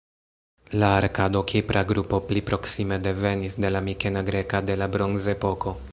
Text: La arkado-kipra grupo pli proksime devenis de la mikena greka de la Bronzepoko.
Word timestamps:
La 0.79 0.87
arkado-kipra 1.01 1.83
grupo 1.91 2.21
pli 2.31 2.43
proksime 2.49 2.99
devenis 3.09 3.59
de 3.67 3.75
la 3.77 3.83
mikena 3.91 4.25
greka 4.31 4.67
de 4.71 4.83
la 4.85 4.93
Bronzepoko. 4.97 5.81